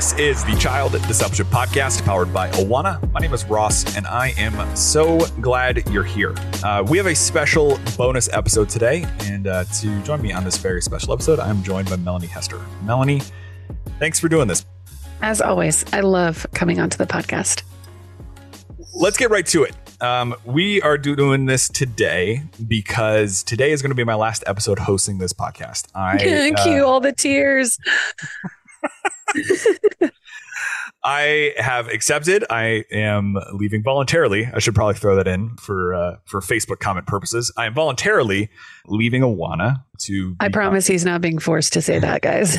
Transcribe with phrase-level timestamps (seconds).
[0.00, 3.12] This is the Child Discipleship Podcast powered by Awana.
[3.12, 6.34] My name is Ross, and I am so glad you're here.
[6.64, 10.56] Uh, we have a special bonus episode today, and uh, to join me on this
[10.56, 12.58] very special episode, I'm joined by Melanie Hester.
[12.82, 13.20] Melanie,
[13.98, 14.64] thanks for doing this.
[15.20, 17.62] As always, I love coming onto the podcast.
[18.94, 19.76] Let's get right to it.
[20.00, 24.78] Um, we are doing this today because today is going to be my last episode
[24.78, 25.88] hosting this podcast.
[25.94, 27.78] I thank uh, you, all the tears.
[31.02, 32.44] I have accepted.
[32.50, 34.48] I am leaving voluntarily.
[34.52, 37.52] I should probably throw that in for uh, for Facebook comment purposes.
[37.56, 38.50] I am voluntarily
[38.86, 40.36] leaving Awana to.
[40.40, 42.58] I promise he's not being forced to say that, guys.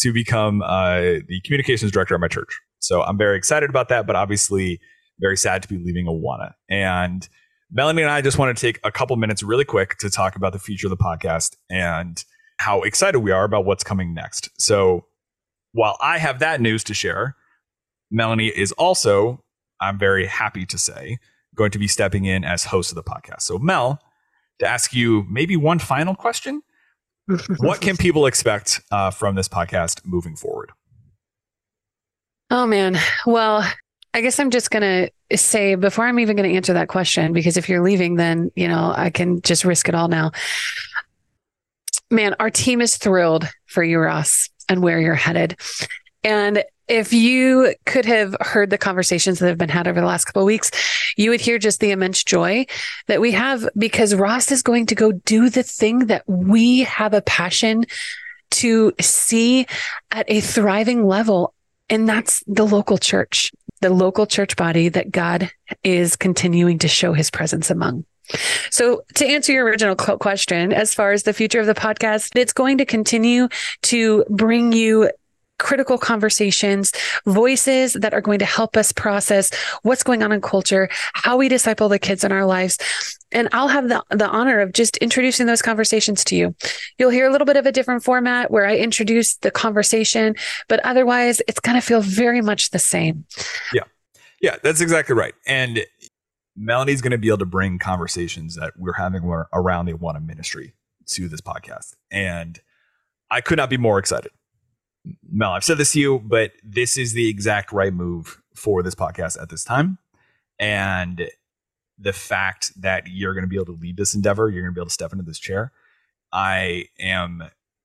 [0.00, 2.60] to become uh, the communications director at my church.
[2.80, 4.80] So I'm very excited about that, but obviously
[5.18, 6.52] very sad to be leaving Awana.
[6.68, 7.26] And
[7.70, 10.52] Melanie and I just want to take a couple minutes really quick to talk about
[10.52, 12.22] the future of the podcast and
[12.58, 14.50] how excited we are about what's coming next.
[14.58, 15.06] So
[15.72, 17.36] while I have that news to share,
[18.10, 19.44] Melanie is also,
[19.80, 21.18] I'm very happy to say,
[21.54, 23.42] going to be stepping in as host of the podcast.
[23.42, 24.00] So, Mel,
[24.58, 26.62] to ask you maybe one final question
[27.58, 30.70] what can people expect uh, from this podcast moving forward?
[32.50, 32.98] Oh, man.
[33.26, 33.64] Well,
[34.12, 34.82] I guess I'm just going
[35.30, 38.50] to say before I'm even going to answer that question, because if you're leaving, then,
[38.56, 40.32] you know, I can just risk it all now.
[42.10, 45.56] Man, our team is thrilled for you, Ross and where you're headed.
[46.22, 50.24] And if you could have heard the conversations that have been had over the last
[50.24, 50.70] couple of weeks,
[51.16, 52.66] you would hear just the immense joy
[53.06, 57.14] that we have because Ross is going to go do the thing that we have
[57.14, 57.84] a passion
[58.52, 59.66] to see
[60.10, 61.54] at a thriving level.
[61.88, 65.50] And that's the local church, the local church body that God
[65.82, 68.04] is continuing to show his presence among.
[68.70, 72.52] So, to answer your original question, as far as the future of the podcast, it's
[72.52, 73.48] going to continue
[73.82, 75.10] to bring you
[75.60, 76.90] critical conversations,
[77.26, 79.50] voices that are going to help us process
[79.82, 82.78] what's going on in culture, how we disciple the kids in our lives.
[83.30, 86.54] And I'll have the, the honor of just introducing those conversations to you.
[86.98, 90.34] You'll hear a little bit of a different format where I introduce the conversation,
[90.66, 93.26] but otherwise it's going to feel very much the same.
[93.72, 93.84] Yeah.
[94.40, 95.34] Yeah, that's exactly right.
[95.46, 95.80] And
[96.60, 99.22] Melanie's going to be able to bring conversations that we're having
[99.52, 100.74] around the Awana ministry
[101.06, 101.94] to this podcast.
[102.10, 102.60] And
[103.30, 104.30] I could not be more excited.
[105.26, 108.94] Mel, I've said this to you, but this is the exact right move for this
[108.94, 109.96] podcast at this time.
[110.58, 111.30] And
[111.98, 114.78] the fact that you're going to be able to lead this endeavor, you're going to
[114.78, 115.72] be able to step into this chair.
[116.30, 117.44] I am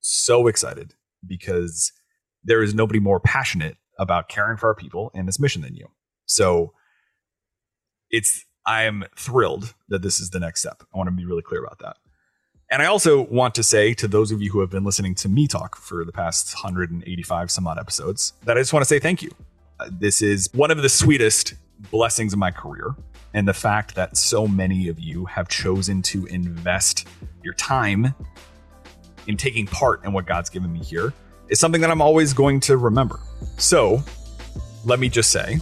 [0.00, 0.94] so excited
[1.24, 1.92] because
[2.42, 5.86] there is nobody more passionate about caring for our people and this mission than you.
[6.26, 6.72] So
[8.10, 10.82] it's I am thrilled that this is the next step.
[10.92, 11.96] I want to be really clear about that.
[12.70, 15.28] And I also want to say to those of you who have been listening to
[15.28, 18.98] me talk for the past 185 some odd episodes that I just want to say
[18.98, 19.30] thank you.
[19.78, 21.54] Uh, this is one of the sweetest
[21.92, 22.96] blessings of my career.
[23.34, 27.06] And the fact that so many of you have chosen to invest
[27.44, 28.14] your time
[29.28, 31.12] in taking part in what God's given me here
[31.48, 33.20] is something that I'm always going to remember.
[33.58, 34.02] So
[34.84, 35.58] let me just say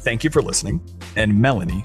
[0.00, 0.80] thank you for listening.
[1.14, 1.84] And Melanie,